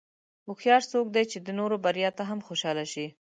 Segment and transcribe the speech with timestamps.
[0.47, 3.07] هوښیار څوک دی چې د نورو بریا ته هم خوشاله شي.